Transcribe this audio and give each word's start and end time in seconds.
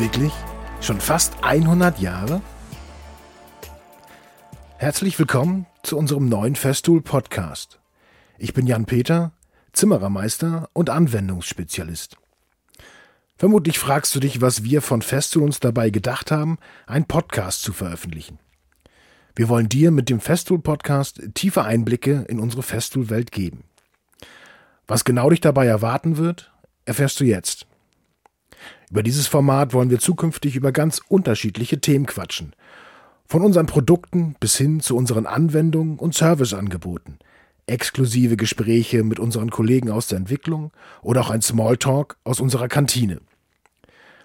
Wirklich? 0.00 0.32
Schon 0.80 0.98
fast 0.98 1.44
100 1.44 1.98
Jahre? 1.98 2.40
Herzlich 4.78 5.18
willkommen 5.18 5.66
zu 5.82 5.98
unserem 5.98 6.26
neuen 6.26 6.56
Festool 6.56 7.02
Podcast. 7.02 7.80
Ich 8.38 8.54
bin 8.54 8.66
Jan 8.66 8.86
Peter, 8.86 9.32
Zimmerermeister 9.74 10.70
und 10.72 10.88
Anwendungsspezialist. 10.88 12.16
Vermutlich 13.36 13.78
fragst 13.78 14.14
du 14.14 14.20
dich, 14.20 14.40
was 14.40 14.64
wir 14.64 14.80
von 14.80 15.02
Festool 15.02 15.42
uns 15.42 15.60
dabei 15.60 15.90
gedacht 15.90 16.30
haben, 16.30 16.56
einen 16.86 17.04
Podcast 17.04 17.60
zu 17.60 17.74
veröffentlichen. 17.74 18.38
Wir 19.36 19.50
wollen 19.50 19.68
dir 19.68 19.90
mit 19.90 20.08
dem 20.08 20.20
Festool 20.20 20.60
Podcast 20.60 21.20
tiefe 21.34 21.64
Einblicke 21.64 22.24
in 22.26 22.40
unsere 22.40 22.62
Festool 22.62 23.10
Welt 23.10 23.32
geben. 23.32 23.64
Was 24.86 25.04
genau 25.04 25.28
dich 25.28 25.42
dabei 25.42 25.66
erwarten 25.66 26.16
wird, 26.16 26.50
erfährst 26.86 27.20
du 27.20 27.24
jetzt. 27.24 27.66
Über 28.90 29.02
dieses 29.02 29.26
Format 29.26 29.72
wollen 29.72 29.90
wir 29.90 29.98
zukünftig 29.98 30.56
über 30.56 30.72
ganz 30.72 31.00
unterschiedliche 31.08 31.80
Themen 31.80 32.06
quatschen. 32.06 32.54
Von 33.26 33.42
unseren 33.42 33.66
Produkten 33.66 34.34
bis 34.40 34.56
hin 34.56 34.80
zu 34.80 34.96
unseren 34.96 35.26
Anwendungen 35.26 35.98
und 35.98 36.14
Serviceangeboten. 36.14 37.18
Exklusive 37.66 38.36
Gespräche 38.36 39.04
mit 39.04 39.20
unseren 39.20 39.50
Kollegen 39.50 39.90
aus 39.90 40.08
der 40.08 40.18
Entwicklung 40.18 40.72
oder 41.02 41.20
auch 41.20 41.30
ein 41.30 41.42
Smalltalk 41.42 42.16
aus 42.24 42.40
unserer 42.40 42.66
Kantine. 42.66 43.20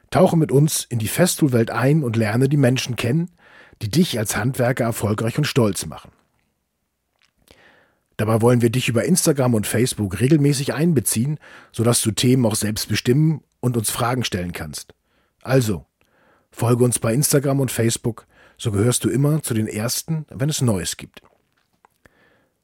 Tauche 0.09 0.37
mit 0.37 0.51
uns 0.51 0.85
in 0.85 0.99
die 0.99 1.07
Festool-Welt 1.07 1.69
ein 1.69 2.03
und 2.03 2.15
lerne 2.15 2.49
die 2.49 2.57
Menschen 2.57 2.95
kennen, 2.95 3.29
die 3.81 3.89
dich 3.89 4.17
als 4.17 4.35
Handwerker 4.35 4.85
erfolgreich 4.85 5.37
und 5.37 5.45
stolz 5.45 5.85
machen. 5.85 6.11
Dabei 8.17 8.41
wollen 8.41 8.61
wir 8.61 8.69
dich 8.69 8.87
über 8.87 9.03
Instagram 9.03 9.53
und 9.53 9.67
Facebook 9.67 10.19
regelmäßig 10.19 10.73
einbeziehen, 10.73 11.37
sodass 11.71 12.01
du 12.01 12.11
Themen 12.11 12.45
auch 12.45 12.55
selbst 12.55 12.87
bestimmen 12.87 13.41
und 13.65 13.77
uns 13.77 13.89
Fragen 13.89 14.23
stellen 14.23 14.51
kannst. 14.51 14.93
Also, 15.41 15.87
folge 16.51 16.83
uns 16.83 16.99
bei 16.99 17.15
Instagram 17.15 17.59
und 17.59 17.71
Facebook, 17.71 18.27
so 18.59 18.71
gehörst 18.71 19.03
du 19.03 19.09
immer 19.09 19.41
zu 19.41 19.55
den 19.55 19.67
Ersten, 19.67 20.27
wenn 20.29 20.49
es 20.49 20.61
Neues 20.61 20.97
gibt. 20.97 21.23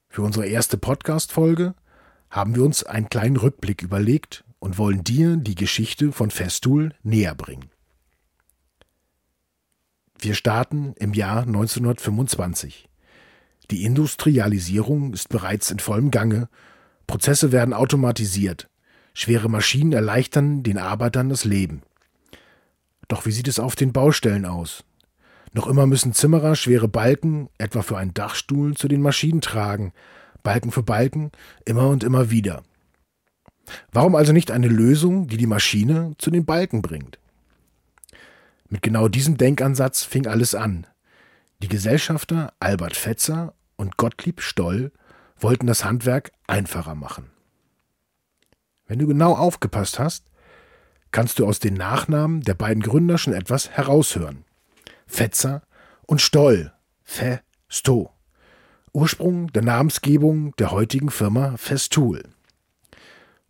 Für 0.09 0.21
unsere 0.21 0.45
erste 0.45 0.77
Podcast-Folge 0.77 1.73
haben 2.29 2.53
wir 2.55 2.63
uns 2.63 2.83
einen 2.83 3.09
kleinen 3.09 3.37
Rückblick 3.37 3.81
überlegt 3.81 4.43
und 4.59 4.77
wollen 4.77 5.03
dir 5.03 5.37
die 5.37 5.55
Geschichte 5.55 6.11
von 6.11 6.29
Festool 6.29 6.93
näher 7.01 7.33
bringen. 7.33 7.71
Wir 10.19 10.35
starten 10.35 10.93
im 10.99 11.15
Jahr 11.15 11.47
1925. 11.47 12.87
Die 13.71 13.85
Industrialisierung 13.85 15.13
ist 15.13 15.29
bereits 15.29 15.71
in 15.71 15.79
vollem 15.79 16.11
Gange, 16.11 16.47
Prozesse 17.07 17.51
werden 17.51 17.73
automatisiert, 17.73 18.69
Schwere 19.13 19.49
Maschinen 19.49 19.91
erleichtern 19.91 20.63
den 20.63 20.77
Arbeitern 20.77 21.29
das 21.29 21.45
Leben. 21.45 21.81
Doch 23.07 23.25
wie 23.25 23.31
sieht 23.31 23.47
es 23.47 23.59
auf 23.59 23.75
den 23.75 23.91
Baustellen 23.91 24.45
aus? 24.45 24.83
Noch 25.53 25.67
immer 25.67 25.85
müssen 25.85 26.13
Zimmerer 26.13 26.55
schwere 26.55 26.87
Balken, 26.87 27.49
etwa 27.57 27.81
für 27.81 27.97
einen 27.97 28.13
Dachstuhl, 28.13 28.75
zu 28.75 28.87
den 28.87 29.01
Maschinen 29.01 29.41
tragen, 29.41 29.91
Balken 30.43 30.71
für 30.71 30.83
Balken, 30.83 31.31
immer 31.65 31.89
und 31.89 32.03
immer 32.03 32.31
wieder. 32.31 32.63
Warum 33.91 34.15
also 34.15 34.31
nicht 34.31 34.51
eine 34.51 34.67
Lösung, 34.67 35.27
die 35.27 35.37
die 35.37 35.47
Maschine 35.47 36.13
zu 36.17 36.31
den 36.31 36.45
Balken 36.45 36.81
bringt? 36.81 37.19
Mit 38.69 38.81
genau 38.81 39.09
diesem 39.09 39.37
Denkansatz 39.37 40.03
fing 40.03 40.27
alles 40.27 40.55
an. 40.55 40.87
Die 41.61 41.67
Gesellschafter 41.67 42.53
Albert 42.59 42.95
Fetzer 42.95 43.53
und 43.75 43.97
Gottlieb 43.97 44.41
Stoll 44.41 44.91
wollten 45.37 45.67
das 45.67 45.83
Handwerk 45.83 46.31
einfacher 46.47 46.95
machen. 46.95 47.30
Wenn 48.91 48.99
du 48.99 49.07
genau 49.07 49.35
aufgepasst 49.35 49.99
hast, 49.99 50.25
kannst 51.11 51.39
du 51.39 51.47
aus 51.47 51.59
den 51.59 51.75
Nachnamen 51.75 52.41
der 52.41 52.55
beiden 52.55 52.83
Gründer 52.83 53.17
schon 53.17 53.31
etwas 53.31 53.69
heraushören. 53.69 54.43
Fetzer 55.07 55.61
und 56.07 56.19
Stoll. 56.19 56.73
Fe, 57.01 57.39
Sto. 57.69 58.11
Ursprung 58.91 59.47
der 59.53 59.61
Namensgebung 59.61 60.53
der 60.57 60.71
heutigen 60.71 61.09
Firma 61.09 61.55
Festool. 61.55 62.21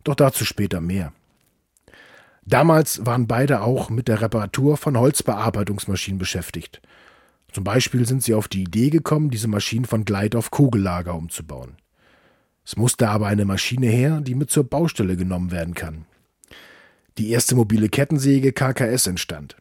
Doch 0.04 0.14
dazu 0.14 0.44
später 0.44 0.80
mehr. 0.80 1.12
Damals 2.44 3.04
waren 3.04 3.26
beide 3.26 3.62
auch 3.62 3.90
mit 3.90 4.06
der 4.06 4.20
Reparatur 4.20 4.76
von 4.76 4.96
Holzbearbeitungsmaschinen 4.96 6.20
beschäftigt. 6.20 6.80
Zum 7.50 7.64
Beispiel 7.64 8.06
sind 8.06 8.22
sie 8.22 8.34
auf 8.34 8.46
die 8.46 8.62
Idee 8.62 8.90
gekommen, 8.90 9.30
diese 9.30 9.48
Maschinen 9.48 9.86
von 9.86 10.04
Gleit 10.04 10.36
auf 10.36 10.52
Kugellager 10.52 11.16
umzubauen. 11.16 11.81
Es 12.64 12.76
musste 12.76 13.08
aber 13.08 13.26
eine 13.26 13.44
Maschine 13.44 13.86
her, 13.86 14.20
die 14.20 14.34
mit 14.34 14.50
zur 14.50 14.64
Baustelle 14.64 15.16
genommen 15.16 15.50
werden 15.50 15.74
kann. 15.74 16.06
Die 17.18 17.30
erste 17.30 17.54
mobile 17.54 17.88
Kettensäge 17.88 18.52
KKS 18.52 19.06
entstand. 19.06 19.56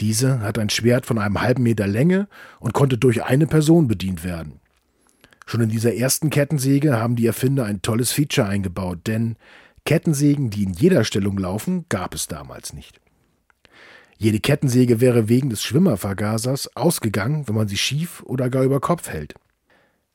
Diese 0.00 0.40
hat 0.40 0.58
ein 0.58 0.70
Schwert 0.70 1.06
von 1.06 1.18
einem 1.18 1.40
halben 1.40 1.62
Meter 1.62 1.86
Länge 1.86 2.26
und 2.58 2.72
konnte 2.74 2.98
durch 2.98 3.22
eine 3.22 3.46
Person 3.46 3.86
bedient 3.86 4.24
werden. 4.24 4.60
Schon 5.46 5.60
in 5.60 5.68
dieser 5.68 5.94
ersten 5.94 6.30
Kettensäge 6.30 6.96
haben 6.96 7.16
die 7.16 7.26
Erfinder 7.26 7.64
ein 7.64 7.82
tolles 7.82 8.10
Feature 8.10 8.48
eingebaut, 8.48 9.00
denn 9.06 9.36
Kettensägen, 9.84 10.50
die 10.50 10.64
in 10.64 10.72
jeder 10.72 11.04
Stellung 11.04 11.36
laufen, 11.36 11.84
gab 11.90 12.14
es 12.14 12.26
damals 12.26 12.72
nicht. 12.72 13.00
Jede 14.16 14.40
Kettensäge 14.40 15.00
wäre 15.00 15.28
wegen 15.28 15.50
des 15.50 15.62
Schwimmervergasers 15.62 16.76
ausgegangen, 16.76 17.46
wenn 17.46 17.54
man 17.54 17.68
sie 17.68 17.76
schief 17.76 18.22
oder 18.24 18.48
gar 18.48 18.64
über 18.64 18.80
Kopf 18.80 19.08
hält. 19.10 19.34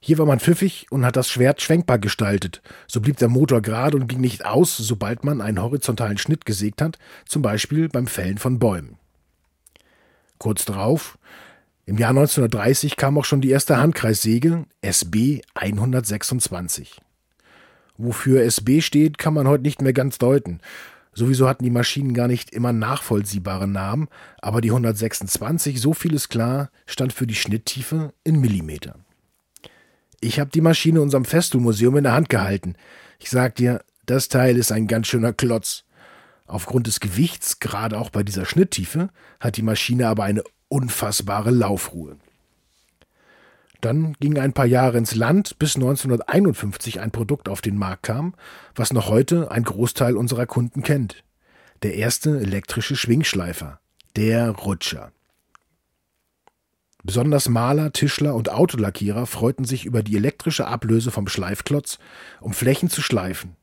Hier 0.02 0.18
war 0.18 0.26
man 0.26 0.40
pfiffig 0.40 0.88
und 0.92 1.06
hat 1.06 1.18
das 1.18 1.30
Schwert 1.30 1.62
schwenkbar 1.62 2.00
gestaltet. 2.00 2.62
So 2.88 3.02
blieb 3.02 3.18
der 3.18 3.28
Motor 3.28 3.62
gerade 3.62 3.98
und 3.98 4.08
ging 4.08 4.22
nicht 4.22 4.46
aus, 4.46 4.78
sobald 4.78 5.26
man 5.26 5.42
einen 5.42 5.62
horizontalen 5.62 6.18
Schnitt 6.18 6.46
gesägt 6.46 6.82
hat, 6.82 6.98
zum 7.26 7.42
Beispiel 7.42 7.90
beim 7.90 8.08
Fällen 8.08 8.38
von 8.38 8.60
Bäumen. 8.60 8.98
Kurz 10.38 10.64
darauf, 10.64 11.18
im 11.86 11.98
Jahr 11.98 12.12
1930, 12.12 12.96
kam 12.96 13.18
auch 13.18 13.26
schon 13.26 13.42
die 13.42 13.50
erste 13.50 13.78
Handkreissäge 13.78 14.66
SB 14.82 15.42
126. 15.54 17.02
Wofür 17.98 18.44
SB 18.44 18.80
steht, 18.80 19.18
kann 19.18 19.34
man 19.34 19.50
heute 19.50 19.64
nicht 19.64 19.82
mehr 19.82 19.92
ganz 19.92 20.18
deuten. 20.18 20.62
Sowieso 21.12 21.50
hatten 21.50 21.66
die 21.66 21.70
Maschinen 21.72 22.14
gar 22.14 22.30
nicht 22.30 22.52
immer 22.52 22.72
nachvollziehbare 22.72 23.68
Namen, 23.68 24.08
aber 24.42 24.62
die 24.62 24.70
126, 24.70 25.82
so 25.82 25.94
viel 25.94 26.14
ist 26.14 26.30
klar, 26.30 26.70
stand 26.86 27.12
für 27.12 27.28
die 27.28 27.36
Schnitttiefe 27.36 28.14
in 28.24 28.40
Millimeter. 28.40 28.96
Ich 30.22 30.40
habe 30.40 30.50
die 30.50 30.62
Maschine 30.62 31.02
unserem 31.02 31.26
Festool-Museum 31.26 31.98
in 31.98 32.04
der 32.04 32.14
Hand 32.14 32.30
gehalten. 32.30 32.76
Ich 33.20 33.30
sag 33.30 33.56
dir, 33.56 33.84
das 34.06 34.28
Teil 34.28 34.58
ist 34.58 34.72
ein 34.72 34.88
ganz 34.88 35.08
schöner 35.08 35.34
Klotz. 35.34 35.86
Aufgrund 36.46 36.88
des 36.88 37.00
Gewichts, 37.00 37.60
gerade 37.60 37.98
auch 37.98 38.10
bei 38.10 38.24
dieser 38.24 38.46
Schnitttiefe, 38.46 39.10
hat 39.40 39.56
die 39.56 39.62
Maschine 39.62 40.08
aber 40.08 40.24
eine 40.24 40.44
unfassbare 40.68 41.52
Laufruhe. 41.52 42.18
Dann 43.82 44.14
ging 44.20 44.38
ein 44.38 44.52
paar 44.52 44.66
Jahre 44.66 44.98
ins 44.98 45.16
Land, 45.16 45.58
bis 45.58 45.76
1951 45.76 47.00
ein 47.00 47.12
Produkt 47.12 47.48
auf 47.48 47.62
den 47.62 47.78
Markt 47.78 48.04
kam, 48.04 48.36
was 48.76 48.92
noch 48.92 49.10
heute 49.10 49.52
ein 49.52 49.64
Großteil 49.64 50.18
unserer 50.18 50.48
Kunden 50.48 50.84
kennt. 50.84 51.24
Der 51.84 51.96
erste 51.96 52.42
elektrische 52.42 52.98
Schwingschleifer, 52.98 53.80
der 54.18 54.50
Rutscher. 54.50 55.14
Besonders 57.10 57.50
Maler, 57.50 57.92
Tischler 57.92 58.36
und 58.36 58.52
Autolackierer 58.52 59.26
freuten 59.26 59.66
sich 59.66 59.88
über 59.88 60.04
die 60.04 60.16
elektrische 60.16 60.68
Ablöse 60.68 61.10
vom 61.10 61.28
Schleifklotz, 61.28 61.98
um 62.40 62.54
Flächen 62.54 62.88
zu 62.88 63.02
schleifen. 63.02 63.56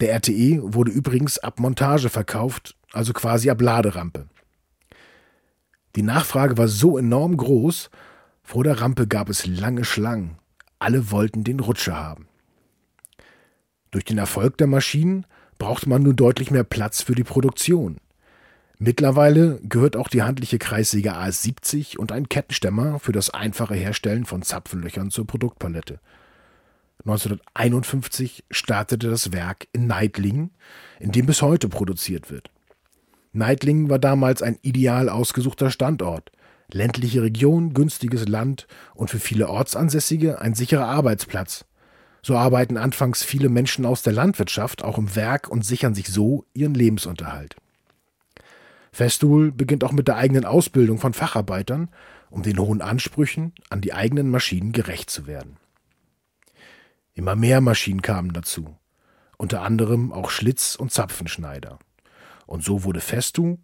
Der 0.00 0.12
RTE 0.12 0.58
wurde 0.60 0.90
übrigens 0.90 1.38
ab 1.38 1.60
Montage 1.60 2.08
verkauft, 2.08 2.74
also 2.92 3.12
quasi 3.12 3.48
ab 3.48 3.60
Laderampe. 3.60 4.26
Die 5.94 6.02
Nachfrage 6.02 6.58
war 6.58 6.66
so 6.66 6.98
enorm 6.98 7.36
groß, 7.36 7.90
vor 8.42 8.64
der 8.64 8.80
Rampe 8.80 9.06
gab 9.06 9.28
es 9.28 9.46
lange 9.46 9.84
Schlangen. 9.84 10.38
Alle 10.80 11.12
wollten 11.12 11.44
den 11.44 11.60
Rutscher 11.60 11.94
haben. 11.94 12.26
Durch 13.92 14.04
den 14.04 14.18
Erfolg 14.18 14.58
der 14.58 14.66
Maschinen 14.66 15.26
brauchte 15.58 15.88
man 15.88 16.02
nun 16.02 16.16
deutlich 16.16 16.50
mehr 16.50 16.64
Platz 16.64 17.02
für 17.02 17.14
die 17.14 17.22
Produktion. 17.22 17.98
Mittlerweile 18.78 19.60
gehört 19.62 19.96
auch 19.96 20.08
die 20.08 20.22
handliche 20.22 20.58
Kreissäge 20.58 21.14
AS70 21.14 21.96
und 21.96 22.10
ein 22.10 22.28
Kettenstämmer 22.28 22.98
für 22.98 23.12
das 23.12 23.30
einfache 23.30 23.74
Herstellen 23.74 24.24
von 24.24 24.42
Zapfenlöchern 24.42 25.10
zur 25.10 25.26
Produktpalette. 25.26 26.00
1951 27.00 28.44
startete 28.50 29.10
das 29.10 29.32
Werk 29.32 29.68
in 29.72 29.86
Neidlingen, 29.86 30.50
in 30.98 31.12
dem 31.12 31.26
bis 31.26 31.42
heute 31.42 31.68
produziert 31.68 32.30
wird. 32.30 32.50
Neidlingen 33.32 33.90
war 33.90 33.98
damals 33.98 34.42
ein 34.42 34.58
ideal 34.62 35.08
ausgesuchter 35.08 35.70
Standort. 35.70 36.30
Ländliche 36.72 37.22
Region, 37.22 37.74
günstiges 37.74 38.26
Land 38.26 38.66
und 38.94 39.10
für 39.10 39.18
viele 39.18 39.48
Ortsansässige 39.48 40.40
ein 40.40 40.54
sicherer 40.54 40.86
Arbeitsplatz. 40.86 41.64
So 42.22 42.36
arbeiten 42.36 42.78
anfangs 42.78 43.22
viele 43.22 43.50
Menschen 43.50 43.84
aus 43.84 44.02
der 44.02 44.14
Landwirtschaft 44.14 44.82
auch 44.82 44.96
im 44.96 45.14
Werk 45.14 45.48
und 45.48 45.64
sichern 45.64 45.94
sich 45.94 46.08
so 46.08 46.46
ihren 46.54 46.74
Lebensunterhalt. 46.74 47.56
Festool 48.94 49.50
beginnt 49.50 49.82
auch 49.82 49.92
mit 49.92 50.06
der 50.06 50.16
eigenen 50.16 50.44
Ausbildung 50.44 50.98
von 50.98 51.14
Facharbeitern, 51.14 51.88
um 52.30 52.42
den 52.42 52.58
hohen 52.58 52.80
Ansprüchen 52.80 53.52
an 53.68 53.80
die 53.80 53.92
eigenen 53.92 54.30
Maschinen 54.30 54.70
gerecht 54.70 55.10
zu 55.10 55.26
werden. 55.26 55.56
Immer 57.12 57.34
mehr 57.34 57.60
Maschinen 57.60 58.02
kamen 58.02 58.32
dazu, 58.32 58.76
unter 59.36 59.62
anderem 59.62 60.12
auch 60.12 60.30
Schlitz- 60.30 60.76
und 60.76 60.92
Zapfenschneider. 60.92 61.80
Und 62.46 62.62
so 62.62 62.84
wurde 62.84 63.00
Festool 63.00 63.58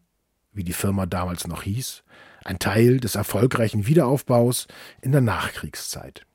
wie 0.53 0.65
die 0.65 0.73
Firma 0.73 1.07
damals 1.07 1.47
noch 1.47 1.63
hieß, 1.63 2.03
ein 2.45 2.59
Teil 2.59 2.99
des 2.99 3.15
erfolgreichen 3.15 3.87
Wiederaufbaus 3.87 4.67
in 5.01 5.13
der 5.13 5.21
Nachkriegszeit. 5.21 6.27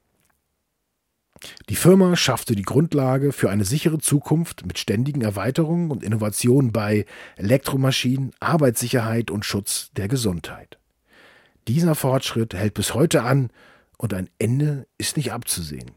Die 1.70 1.76
Firma 1.76 2.16
schaffte 2.16 2.56
die 2.56 2.64
Grundlage 2.64 3.32
für 3.32 3.50
eine 3.50 3.66
sichere 3.66 4.00
Zukunft 4.00 4.66
mit 4.66 4.80
ständigen 4.80 5.22
Erweiterungen 5.22 5.92
und 5.92 6.04
Innovationen 6.04 6.72
bei 6.72 7.06
Elektromaschinen, 7.38 8.32
Arbeitssicherheit 8.40 9.32
und 9.32 9.46
Schutz 9.46 9.92
der 9.96 10.08
Gesundheit. 10.08 10.78
Dieser 11.68 11.96
Fortschritt 11.96 12.54
hält 12.54 12.74
bis 12.74 12.94
heute 12.94 13.24
an 13.24 13.50
und 13.98 14.14
ein 14.14 14.30
Ende 14.38 14.88
ist 14.98 15.18
nicht 15.18 15.32
abzusehen. 15.32 15.92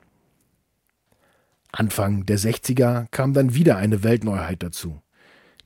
Anfang 1.72 2.24
der 2.24 2.38
60er 2.38 3.06
kam 3.10 3.34
dann 3.34 3.54
wieder 3.54 3.76
eine 3.76 4.02
Weltneuheit 4.02 4.62
dazu. 4.62 5.02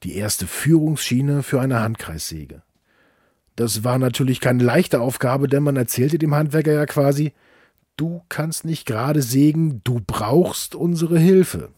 Die 0.03 0.17
erste 0.17 0.47
Führungsschiene 0.47 1.43
für 1.45 1.61
eine 1.61 1.81
Handkreissäge. 1.81 2.63
Das 3.55 3.85
war 3.85 3.99
natürlich 3.99 4.41
keine 4.41 4.65
leichte 4.65 5.01
Aufgabe, 5.01 5.47
denn 5.47 5.63
man 5.63 5.77
erzählte 5.77 6.19
dem 6.19 6.35
Handwerker 6.35 6.73
ja 6.73 6.87
quasi, 6.87 7.33
du 7.97 8.23
kannst 8.29 8.65
nicht 8.65 8.87
gerade 8.87 9.23
sägen, 9.23 9.81
du 9.85 10.01
brauchst 10.07 10.75
unsere 10.75 11.19
Hilfe. 11.19 11.71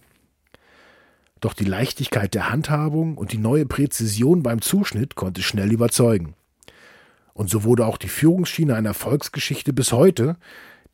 Doch 1.41 1.53
die 1.53 1.65
Leichtigkeit 1.65 2.35
der 2.35 2.51
Handhabung 2.51 3.19
und 3.19 3.33
die 3.33 3.39
neue 3.39 3.67
Präzision 3.67 4.43
beim 4.43 4.63
Zuschnitt 4.63 5.15
konnte 5.15 5.43
schnell 5.43 5.73
überzeugen. 5.73 6.35
Und 7.35 7.51
so 7.51 7.65
wurde 7.65 7.85
auch 7.87 7.99
die 7.99 8.09
Führungsschiene 8.09 8.75
eine 8.75 8.89
Erfolgsgeschichte 8.89 9.73
bis 9.73 9.93
heute, 9.93 10.37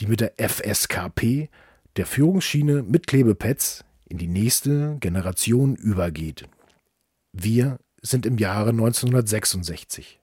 die 0.00 0.06
mit 0.06 0.20
der 0.20 0.32
FSKP, 0.38 1.50
der 1.96 2.06
Führungsschiene 2.06 2.82
mit 2.82 3.06
Klebepads, 3.06 3.84
in 4.08 4.18
die 4.18 4.26
nächste 4.26 4.96
Generation 4.98 5.76
übergeht. 5.76 6.48
Wir 7.32 7.78
sind 8.02 8.26
im 8.26 8.38
Jahre 8.38 8.70
1966. 8.70 10.18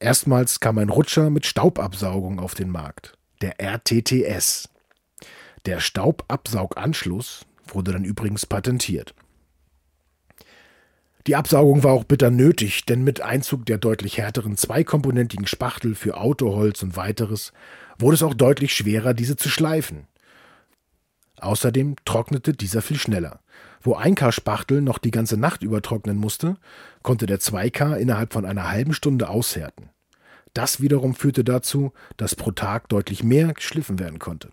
Erstmals 0.00 0.60
kam 0.60 0.78
ein 0.78 0.90
Rutscher 0.90 1.30
mit 1.30 1.46
Staubabsaugung 1.46 2.40
auf 2.40 2.54
den 2.54 2.68
Markt, 2.68 3.16
der 3.42 3.60
RTTS. 3.60 4.68
Der 5.66 5.80
Staubabsauganschluss 5.80 7.44
wurde 7.66 7.92
dann 7.92 8.04
übrigens 8.04 8.46
patentiert. 8.46 9.14
Die 11.28 11.36
Absaugung 11.36 11.84
war 11.84 11.92
auch 11.92 12.04
bitter 12.04 12.30
nötig, 12.30 12.84
denn 12.84 13.04
mit 13.04 13.20
Einzug 13.20 13.64
der 13.66 13.78
deutlich 13.78 14.18
härteren 14.18 14.56
zweikomponentigen 14.56 15.46
Spachtel 15.46 15.94
für 15.94 16.16
Autoholz 16.16 16.82
und 16.82 16.96
weiteres 16.96 17.52
wurde 17.98 18.14
es 18.14 18.24
auch 18.24 18.34
deutlich 18.34 18.74
schwerer, 18.74 19.14
diese 19.14 19.36
zu 19.36 19.48
schleifen. 19.48 20.08
Außerdem 21.38 21.96
trocknete 22.04 22.54
dieser 22.54 22.82
viel 22.82 22.98
schneller. 22.98 23.40
Wo 23.80 23.96
1K-Spachtel 23.96 24.80
noch 24.80 24.98
die 24.98 25.10
ganze 25.10 25.36
Nacht 25.36 25.62
über 25.62 25.82
trocknen 25.82 26.16
musste, 26.16 26.56
konnte 27.02 27.26
der 27.26 27.38
2K 27.38 27.96
innerhalb 27.96 28.32
von 28.32 28.44
einer 28.44 28.68
halben 28.68 28.92
Stunde 28.92 29.28
aushärten. 29.28 29.91
Das 30.54 30.80
wiederum 30.80 31.14
führte 31.14 31.44
dazu, 31.44 31.92
dass 32.16 32.34
pro 32.34 32.50
Tag 32.50 32.88
deutlich 32.88 33.22
mehr 33.22 33.54
geschliffen 33.54 33.98
werden 33.98 34.18
konnte. 34.18 34.50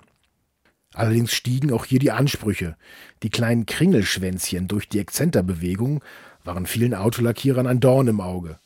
Allerdings 0.94 1.34
stiegen 1.34 1.72
auch 1.72 1.86
hier 1.86 2.00
die 2.00 2.12
Ansprüche. 2.12 2.76
Die 3.22 3.30
kleinen 3.30 3.66
Kringelschwänzchen 3.66 4.68
durch 4.68 4.90
die 4.90 5.00
Exzenterbewegung 5.00 6.04
waren 6.44 6.66
vielen 6.66 6.96
Autolackierern 6.96 7.68
ein 7.68 7.80
Dorn 7.80 8.08
im 8.08 8.22
Auge. 8.22 8.60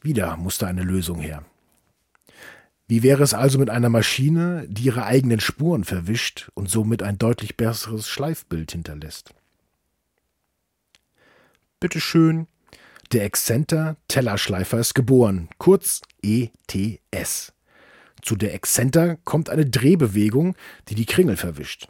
Wieder 0.00 0.36
musste 0.36 0.66
eine 0.66 0.82
Lösung 0.82 1.20
her. 1.20 1.44
Wie 2.88 3.02
wäre 3.02 3.22
es 3.22 3.34
also 3.34 3.58
mit 3.58 3.68
einer 3.68 3.88
Maschine, 3.88 4.64
die 4.68 4.84
ihre 4.84 5.04
eigenen 5.04 5.40
Spuren 5.40 5.84
verwischt 5.84 6.50
und 6.54 6.70
somit 6.70 7.02
ein 7.02 7.18
deutlich 7.18 7.56
besseres 7.56 8.08
Schleifbild 8.08 8.72
hinterlässt? 8.72 9.34
Bitteschön, 11.80 12.46
der 13.12 13.24
Exzenter 13.24 13.96
Tellerschleifer 14.08 14.78
ist 14.78 14.94
geboren, 14.94 15.48
kurz 15.58 16.02
ETS. 16.22 17.52
Zu 18.22 18.36
der 18.36 18.54
Exzenter 18.54 19.16
kommt 19.24 19.50
eine 19.50 19.66
Drehbewegung, 19.66 20.56
die 20.88 20.94
die 20.94 21.06
Kringel 21.06 21.36
verwischt. 21.36 21.88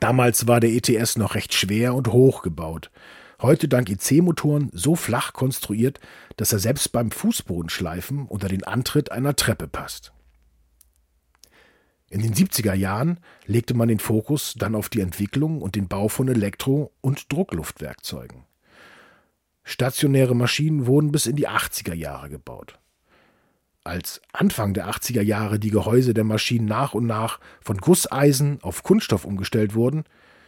Damals 0.00 0.46
war 0.46 0.60
der 0.60 0.70
ETS 0.70 1.16
noch 1.16 1.34
recht 1.34 1.54
schwer 1.54 1.94
und 1.94 2.08
hoch 2.08 2.42
gebaut 2.42 2.90
heute 3.40 3.68
dank 3.68 3.88
IC-Motoren 3.88 4.70
so 4.72 4.96
flach 4.96 5.32
konstruiert, 5.32 6.00
dass 6.36 6.52
er 6.52 6.58
selbst 6.58 6.92
beim 6.92 7.10
Fußbodenschleifen 7.10 8.26
unter 8.26 8.48
den 8.48 8.64
Antritt 8.64 9.12
einer 9.12 9.36
Treppe 9.36 9.68
passt. 9.68 10.12
In 12.10 12.22
den 12.22 12.34
70er 12.34 12.74
Jahren 12.74 13.20
legte 13.44 13.74
man 13.74 13.88
den 13.88 13.98
Fokus 13.98 14.54
dann 14.56 14.74
auf 14.74 14.88
die 14.88 15.00
Entwicklung 15.00 15.60
und 15.60 15.76
den 15.76 15.88
Bau 15.88 16.08
von 16.08 16.28
Elektro- 16.28 16.92
und 17.00 17.30
Druckluftwerkzeugen. 17.30 18.44
Stationäre 19.70 20.34
Maschinen 20.34 20.86
wurden 20.86 21.12
bis 21.12 21.26
in 21.26 21.36
die 21.36 21.46
80er 21.46 21.92
Jahre 21.92 22.30
gebaut. 22.30 22.78
Als 23.84 24.22
Anfang 24.32 24.72
der 24.72 24.88
80er 24.88 25.20
Jahre 25.20 25.58
die 25.58 25.68
Gehäuse 25.68 26.14
der 26.14 26.24
Maschinen 26.24 26.64
nach 26.64 26.94
und 26.94 27.04
nach 27.04 27.38
von 27.60 27.76
Gusseisen 27.76 28.60
auf 28.62 28.82
Kunststoff 28.82 29.26
umgestellt 29.26 29.74
wurden, 29.74 30.04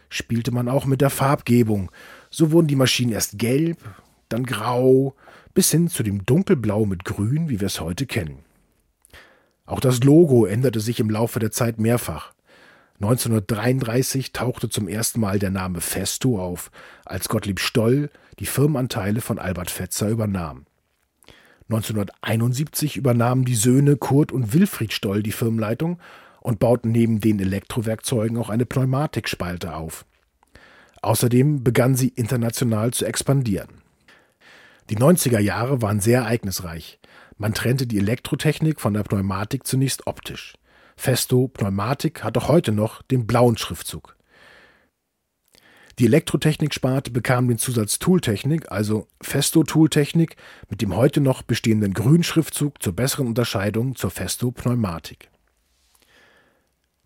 spielte 0.09 0.49
man 0.49 0.67
auch 0.67 0.85
mit 0.85 1.01
der 1.01 1.11
Farbgebung 1.11 1.91
so 2.31 2.51
wurden 2.51 2.65
die 2.65 2.75
Maschinen 2.75 3.11
erst 3.11 3.37
gelb, 3.37 3.77
dann 4.27 4.43
grau, 4.43 5.13
bis 5.53 5.69
hin 5.69 5.87
zu 5.87 6.01
dem 6.01 6.25
dunkelblau 6.25 6.87
mit 6.87 7.05
grün, 7.05 7.47
wie 7.47 7.59
wir 7.59 7.67
es 7.67 7.79
heute 7.79 8.07
kennen. 8.07 8.39
Auch 9.67 9.81
das 9.81 10.03
Logo 10.03 10.45
änderte 10.45 10.79
sich 10.79 10.99
im 10.99 11.11
Laufe 11.11 11.37
der 11.37 11.51
Zeit 11.51 11.79
mehrfach. 11.79 12.33
1933 13.01 14.31
tauchte 14.31 14.69
zum 14.69 14.87
ersten 14.87 15.19
Mal 15.19 15.39
der 15.39 15.49
Name 15.49 15.81
Festo 15.81 16.39
auf, 16.39 16.69
als 17.03 17.29
Gottlieb 17.29 17.59
Stoll 17.59 18.11
die 18.37 18.45
Firmenanteile 18.45 19.21
von 19.21 19.39
Albert 19.39 19.71
Fetzer 19.71 20.09
übernahm. 20.09 20.67
1971 21.63 22.97
übernahmen 22.97 23.43
die 23.43 23.55
Söhne 23.55 23.95
Kurt 23.97 24.31
und 24.31 24.53
Wilfried 24.53 24.93
Stoll 24.93 25.23
die 25.23 25.31
Firmenleitung 25.31 25.99
und 26.41 26.59
bauten 26.59 26.91
neben 26.91 27.19
den 27.19 27.39
Elektrowerkzeugen 27.39 28.37
auch 28.37 28.49
eine 28.49 28.67
Pneumatikspalte 28.67 29.73
auf. 29.73 30.05
Außerdem 31.01 31.63
begann 31.63 31.95
sie 31.95 32.09
international 32.09 32.93
zu 32.93 33.05
expandieren. 33.05 33.81
Die 34.91 34.97
90er 34.97 35.39
Jahre 35.39 35.81
waren 35.81 36.01
sehr 36.01 36.19
ereignisreich. 36.19 36.99
Man 37.37 37.55
trennte 37.55 37.87
die 37.87 37.97
Elektrotechnik 37.97 38.79
von 38.79 38.93
der 38.93 39.01
Pneumatik 39.01 39.65
zunächst 39.65 40.05
optisch. 40.05 40.53
Festo 41.01 41.47
Pneumatik 41.47 42.23
hat 42.23 42.37
auch 42.37 42.47
heute 42.47 42.71
noch 42.71 43.01
den 43.01 43.25
blauen 43.25 43.57
Schriftzug. 43.57 44.15
Die 45.97 46.05
Elektrotechnik-Sparte 46.05 47.09
bekam 47.09 47.47
den 47.47 47.57
Zusatz 47.57 47.97
Tooltechnik, 47.97 48.71
also 48.71 49.07
Festo 49.19 49.63
Tooltechnik, 49.63 50.35
mit 50.69 50.83
dem 50.83 50.95
heute 50.95 51.19
noch 51.19 51.41
bestehenden 51.41 51.95
grünen 51.95 52.21
Schriftzug 52.21 52.83
zur 52.83 52.93
besseren 52.93 53.25
Unterscheidung 53.25 53.95
zur 53.95 54.11
Festo 54.11 54.51
Pneumatik. 54.51 55.31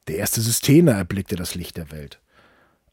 Der 0.09 0.17
erste 0.17 0.41
Systener 0.41 0.91
erblickte 0.91 1.37
das 1.37 1.55
Licht 1.55 1.77
der 1.77 1.89
Welt. 1.89 2.19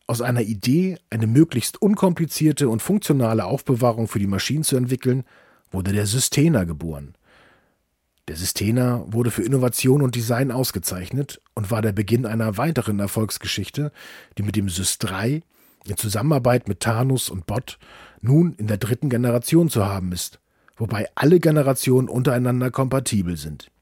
Aus 0.06 0.20
einer 0.20 0.42
Idee, 0.42 0.98
eine 1.10 1.26
möglichst 1.26 1.82
unkomplizierte 1.82 2.68
und 2.68 2.80
funktionale 2.80 3.44
Aufbewahrung 3.44 4.06
für 4.06 4.20
die 4.20 4.28
Maschinen 4.28 4.62
zu 4.62 4.76
entwickeln, 4.76 5.24
wurde 5.72 5.92
der 5.92 6.06
Systener 6.06 6.64
geboren. 6.64 7.16
Der 8.28 8.36
Systener 8.36 9.04
wurde 9.08 9.32
für 9.32 9.42
Innovation 9.42 10.00
und 10.00 10.14
Design 10.14 10.52
ausgezeichnet 10.52 11.40
und 11.54 11.70
war 11.72 11.82
der 11.82 11.92
Beginn 11.92 12.24
einer 12.24 12.56
weiteren 12.56 13.00
Erfolgsgeschichte, 13.00 13.90
die 14.38 14.42
mit 14.44 14.54
dem 14.54 14.68
Sys 14.68 14.98
3 14.98 15.42
in 15.86 15.96
Zusammenarbeit 15.96 16.68
mit 16.68 16.80
Tanus 16.80 17.28
und 17.28 17.46
Bot 17.46 17.78
nun 18.20 18.54
in 18.54 18.68
der 18.68 18.76
dritten 18.76 19.10
Generation 19.10 19.68
zu 19.68 19.84
haben 19.86 20.12
ist, 20.12 20.38
wobei 20.76 21.08
alle 21.16 21.40
Generationen 21.40 22.08
untereinander 22.08 22.70
kompatibel 22.70 23.36
sind. 23.36 23.72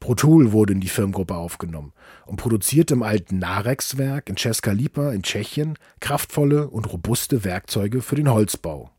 Protool 0.00 0.52
wurde 0.52 0.72
in 0.72 0.80
die 0.80 0.88
Firmengruppe 0.88 1.34
aufgenommen 1.34 1.92
und 2.26 2.36
produzierte 2.36 2.94
im 2.94 3.02
alten 3.02 3.38
Narex-Werk 3.38 4.28
in 4.28 4.36
Česká 4.36 4.72
Lípa 4.72 5.12
in 5.12 5.22
Tschechien 5.22 5.78
kraftvolle 6.00 6.68
und 6.68 6.92
robuste 6.92 7.44
Werkzeuge 7.44 8.02
für 8.02 8.16
den 8.16 8.30
Holzbau. 8.30 8.90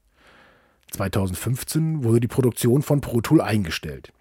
2015 0.91 2.03
wurde 2.03 2.21
die 2.21 2.27
Produktion 2.27 2.81
von 2.81 3.01
Protool 3.01 3.41
eingestellt. 3.41 4.11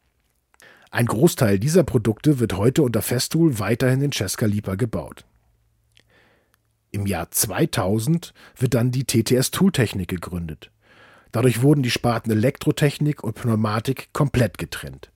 Ein 0.90 1.06
Großteil 1.06 1.59
dieser 1.59 1.83
Produkte 1.83 2.38
wird 2.38 2.56
heute 2.56 2.83
unter 2.83 3.02
Festool 3.02 3.59
weiterhin 3.59 4.00
in 4.00 4.12
Česká 4.12 4.47
Lípa 4.47 4.76
gebaut. 4.76 5.25
Im 6.92 7.06
Jahr 7.06 7.30
2000 7.30 8.33
wird 8.56 8.75
dann 8.75 8.92
die 8.92 9.04
TTS 9.04 9.50
Tooltechnik 9.50 10.09
gegründet. 10.09 10.71
Dadurch 11.33 11.62
wurden 11.62 11.83
die 11.83 11.90
Sparten 11.90 12.30
Elektrotechnik 12.30 13.25
und 13.25 13.35
Pneumatik 13.35 14.11
komplett 14.12 14.59
getrennt. 14.59 15.11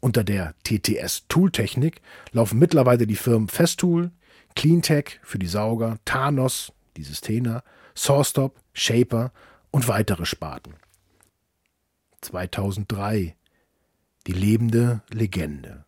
Unter 0.00 0.22
der 0.22 0.54
TTS 0.64 1.24
Tooltechnik 1.28 2.02
laufen 2.32 2.58
mittlerweile 2.58 3.06
die 3.06 3.16
Firmen 3.16 3.48
Festool, 3.48 4.10
Cleantech 4.54 5.18
für 5.22 5.38
die 5.38 5.46
Sauger, 5.46 5.98
Thanos, 6.04 6.72
die 6.98 7.02
Systena, 7.02 7.62
Sawstop, 7.94 8.60
Shaper 8.74 9.32
und 9.70 9.88
weitere 9.88 10.26
Sparten. 10.26 10.74
2003 12.22 13.36
Die 14.26 14.32
lebende 14.32 15.02
Legende. 15.10 15.84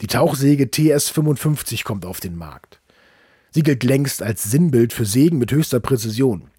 Die 0.00 0.06
Tauchsäge 0.06 0.64
TS55 0.64 1.84
kommt 1.84 2.04
auf 2.04 2.20
den 2.20 2.36
Markt. 2.36 2.80
Sie 3.50 3.62
gilt 3.62 3.84
längst 3.84 4.22
als 4.22 4.42
Sinnbild 4.42 4.92
für 4.92 5.06
Sägen 5.06 5.38
mit 5.38 5.52
höchster 5.52 5.80
Präzision. 5.80 6.50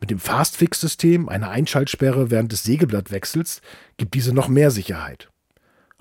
Mit 0.00 0.10
dem 0.10 0.18
Fastfix-System, 0.18 1.28
einer 1.28 1.50
Einschaltsperre 1.50 2.30
während 2.30 2.52
des 2.52 2.64
Sägeblattwechsels, 2.64 3.60
gibt 3.96 4.14
diese 4.14 4.32
noch 4.32 4.48
mehr 4.48 4.70
Sicherheit. 4.70 5.30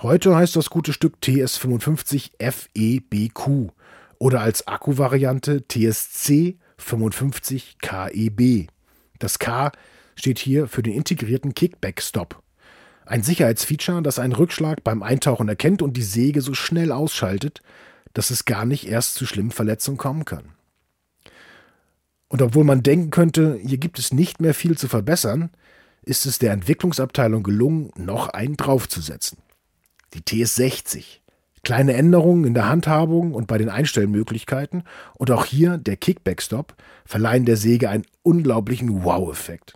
Heute 0.02 0.36
heißt 0.36 0.56
das 0.56 0.70
gute 0.70 0.94
Stück 0.94 1.18
TS55 1.22 2.32
FEBQ 2.40 3.72
oder 4.18 4.42
als 4.42 4.68
Akkuvariante 4.68 5.68
TSC 5.68 6.58
55 6.78 7.78
KEB. 7.82 8.70
Das 9.20 9.40
K 9.40 9.72
steht 10.16 10.40
hier 10.40 10.68
für 10.68 10.82
den 10.82 10.94
integrierten 10.94 11.54
Kickback-Stop. 11.54 12.42
Ein 13.06 13.24
Sicherheitsfeature, 13.24 14.02
das 14.02 14.20
einen 14.20 14.34
Rückschlag 14.34 14.84
beim 14.84 15.04
Eintauchen 15.04 15.50
erkennt 15.50 15.82
und 15.82 15.98
die 15.98 16.04
Säge 16.04 16.42
so 16.42 16.54
schnell 16.54 16.92
ausschaltet, 16.92 17.62
dass 18.14 18.30
es 18.30 18.46
gar 18.46 18.66
nicht 18.66 18.88
erst 18.88 19.16
zu 19.16 19.26
schlimmen 19.26 19.52
Verletzungen 19.52 19.98
kommen 19.98 20.26
kann. 20.26 20.54
Und 22.28 22.42
obwohl 22.42 22.64
man 22.64 22.84
denken 22.84 23.10
könnte, 23.10 23.60
hier 23.64 23.80
gibt 23.80 23.98
es 23.98 24.14
nicht 24.14 24.40
mehr 24.40 24.54
viel 24.54 24.78
zu 24.78 24.88
verbessern, 24.88 25.50
ist 26.04 26.26
es 26.26 26.40
der 26.40 26.54
Entwicklungsabteilung 26.54 27.44
gelungen, 27.44 27.92
noch 27.96 28.30
einen 28.30 28.56
draufzusetzen. 28.56 29.40
Die 30.14 30.22
TS60. 30.22 31.20
Kleine 31.64 31.94
Änderungen 31.94 32.46
in 32.46 32.54
der 32.54 32.70
Handhabung 32.70 33.34
und 33.34 33.48
bei 33.48 33.58
den 33.58 33.70
Einstellmöglichkeiten 33.70 34.84
und 35.16 35.32
auch 35.32 35.46
hier 35.46 35.78
der 35.78 35.98
Kickback-Stop 35.98 36.76
verleihen 37.06 37.46
der 37.46 37.58
Säge 37.58 37.90
einen 37.90 38.06
unglaublichen 38.24 39.04
Wow-Effekt. 39.04 39.74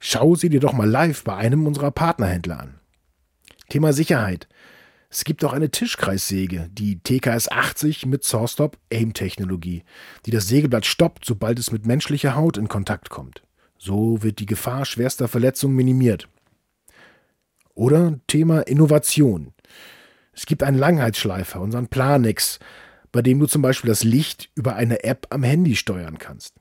Schau 0.00 0.36
sie 0.36 0.48
dir 0.48 0.60
doch 0.60 0.72
mal 0.72 0.88
live 0.88 1.24
bei 1.24 1.34
einem 1.34 1.66
unserer 1.66 1.90
Partnerhändler 1.90 2.60
an. 2.60 2.80
Thema 3.68 3.92
Sicherheit. 3.92 4.48
Es 5.10 5.24
gibt 5.24 5.44
auch 5.44 5.54
eine 5.54 5.70
Tischkreissäge, 5.70 6.68
die 6.70 7.00
TKS 7.00 7.50
80 7.50 8.06
mit 8.06 8.24
Sawstop 8.24 8.76
Aim-Technologie, 8.92 9.82
die 10.26 10.30
das 10.30 10.48
Sägeblatt 10.48 10.84
stoppt, 10.84 11.24
sobald 11.24 11.58
es 11.58 11.72
mit 11.72 11.86
menschlicher 11.86 12.36
Haut 12.36 12.58
in 12.58 12.68
Kontakt 12.68 13.08
kommt. 13.08 13.42
So 13.78 14.22
wird 14.22 14.38
die 14.38 14.46
Gefahr 14.46 14.84
schwerster 14.84 15.28
Verletzungen 15.28 15.74
minimiert. 15.74 16.28
Oder 17.74 18.20
Thema 18.26 18.60
Innovation. 18.60 19.54
Es 20.38 20.46
gibt 20.46 20.62
einen 20.62 20.78
Langheitsschleifer, 20.78 21.60
unseren 21.60 21.88
Planix, 21.88 22.60
bei 23.10 23.22
dem 23.22 23.40
du 23.40 23.46
zum 23.46 23.60
Beispiel 23.60 23.88
das 23.88 24.04
Licht 24.04 24.50
über 24.54 24.76
eine 24.76 25.02
App 25.02 25.26
am 25.30 25.42
Handy 25.42 25.74
steuern 25.74 26.18
kannst. 26.18 26.54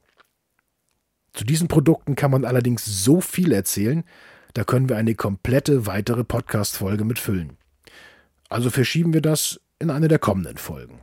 Zu 1.32 1.46
diesen 1.46 1.68
Produkten 1.68 2.16
kann 2.16 2.32
man 2.32 2.44
allerdings 2.44 2.86
so 2.86 3.22
viel 3.22 3.52
erzählen, 3.52 4.04
da 4.56 4.64
können 4.64 4.90
wir 4.90 4.98
eine 4.98 5.14
komplette 5.14 5.86
weitere 5.86 6.24
Podcast-Folge 6.24 7.06
mitfüllen. 7.06 7.58
Also 8.50 8.72
verschieben 8.72 9.14
wir 9.14 9.22
das 9.22 9.62
in 9.78 9.92
eine 9.92 10.08
der 10.08 10.18
kommenden 10.18 10.58
Folgen. 10.58 11.02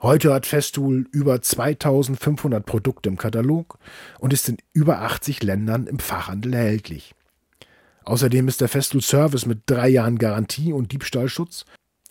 Heute 0.00 0.32
hat 0.32 0.46
Festool 0.46 1.08
über 1.12 1.42
2500 1.42 2.64
Produkte 2.64 3.10
im 3.10 3.18
Katalog 3.18 3.78
und 4.18 4.32
ist 4.32 4.48
in 4.48 4.56
über 4.72 5.02
80 5.02 5.42
Ländern 5.42 5.86
im 5.88 5.98
Fachhandel 5.98 6.54
erhältlich. 6.54 7.14
Außerdem 8.04 8.48
ist 8.48 8.60
der 8.60 8.68
Festool 8.68 9.02
Service 9.02 9.46
mit 9.46 9.62
drei 9.66 9.88
Jahren 9.88 10.18
Garantie 10.18 10.72
und 10.72 10.92
Diebstahlschutz 10.92 11.64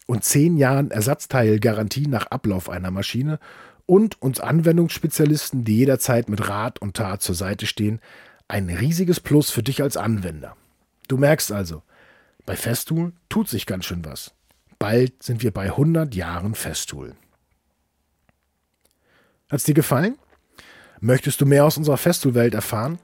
und 0.08 0.24
zehn 0.24 0.58
Jahren 0.58 0.91
Ersatzteilgarantie 0.91 2.08
nach 2.08 2.27
Ablauf 2.27 2.69
einer 2.69 2.91
Maschine 2.91 3.39
und 3.86 4.22
uns 4.22 4.39
Anwendungsspezialisten, 4.39 5.65
die 5.65 5.77
jederzeit 5.77 6.29
mit 6.29 6.48
Rat 6.48 6.79
und 6.79 6.96
Tat 6.96 7.22
zur 7.22 7.36
Seite 7.36 7.65
stehen, 7.65 8.00
ein 8.48 8.69
riesiges 8.69 9.19
Plus 9.19 9.50
für 9.50 9.63
dich 9.63 9.81
als 9.81 9.98
Anwender. 9.98 10.55
Du 11.08 11.17
merkst 11.17 11.51
also, 11.51 11.84
bei 12.46 12.55
Festool 12.55 13.13
tut 13.29 13.50
sich 13.50 13.65
ganz 13.65 13.86
schön 13.86 14.05
was. 14.05 14.34
Bald 14.79 15.22
sind 15.22 15.43
wir 15.43 15.51
bei 15.51 15.65
100 15.65 16.15
Jahren 16.15 16.55
Festool. 16.55 17.15
Hat's 19.50 19.63
dir 19.63 19.74
gefallen? 19.74 20.17
Möchtest 21.00 21.41
du 21.41 21.46
mehr 21.46 21.65
aus 21.65 21.77
unserer 21.77 21.98
Festool-Welt 21.98 22.53
erfahren? 22.53 23.00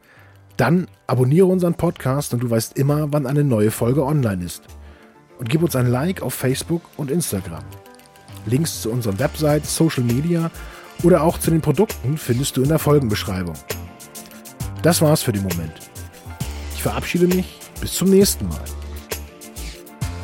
Dann 0.58 0.88
abonniere 1.08 1.48
unseren 1.48 1.74
Podcast 1.74 2.34
und 2.34 2.42
du 2.42 2.50
weißt 2.50 2.78
immer, 2.78 3.12
wann 3.12 3.28
eine 3.28 3.44
neue 3.44 3.72
Folge 3.72 4.06
online 4.06 4.44
ist. 4.46 4.64
Und 5.38 5.50
gib 5.50 5.64
uns 5.64 5.76
ein 5.76 5.88
Like 5.88 6.22
auf 6.22 6.34
Facebook 6.34 6.82
und 6.96 7.12
Instagram. 7.12 7.64
Links 8.46 8.82
zu 8.82 8.92
unseren 8.92 9.20
Websites, 9.20 9.76
Social 9.76 10.04
Media 10.04 10.50
oder 11.04 11.24
auch 11.24 11.38
zu 11.38 11.52
den 11.52 11.62
Produkten 11.62 12.18
findest 12.18 12.56
du 12.56 12.64
in 12.64 12.70
der 12.70 12.80
Folgenbeschreibung. 12.80 13.56
Das 14.82 15.02
war's 15.02 15.24
für 15.24 15.34
den 15.34 15.44
Moment. 15.44 15.74
Ich 16.74 16.84
verabschiede 16.84 17.28
mich. 17.28 17.60
Bis 17.82 17.94
zum 17.94 18.10
nächsten 18.10 18.48
Mal. 18.48 18.64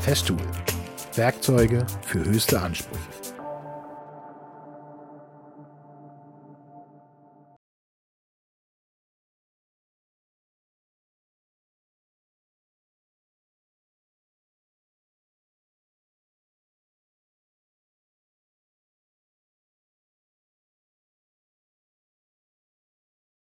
Festool. 0.02 0.38
Werkzeuge 1.16 1.86
für 2.06 2.24
höchste 2.24 2.62
Ansprüche. 2.62 3.11